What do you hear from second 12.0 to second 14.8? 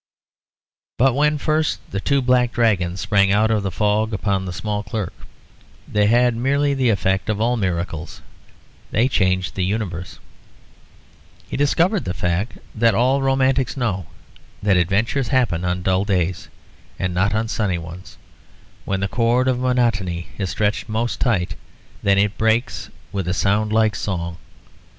the fact that all romantics know that